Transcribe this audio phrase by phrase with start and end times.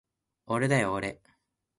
[0.47, 1.21] おれだよおれ